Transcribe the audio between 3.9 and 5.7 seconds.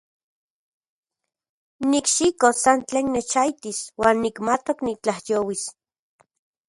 uan nimatok nitlajyouis.